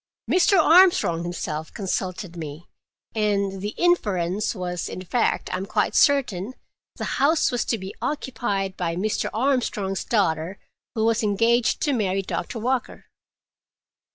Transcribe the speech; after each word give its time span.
Mr. 0.27 0.57
Armstrong 0.57 1.21
himself 1.21 1.71
consulted 1.71 2.35
me, 2.35 2.65
and 3.13 3.61
the 3.61 3.75
inference 3.77 4.55
was—in 4.55 5.03
fact, 5.05 5.53
I 5.53 5.57
am 5.57 5.67
quite 5.67 5.93
certain—the 5.93 7.03
house 7.21 7.51
was 7.51 7.63
to 7.65 7.77
be 7.77 7.93
occupied 8.01 8.75
by 8.75 8.95
Mr. 8.95 9.29
Armstrong's 9.31 10.03
daughter, 10.03 10.57
who 10.95 11.05
was 11.05 11.21
engaged 11.21 11.81
to 11.83 11.93
marry 11.93 12.23
Doctor 12.23 12.57
Walker." 12.57 13.05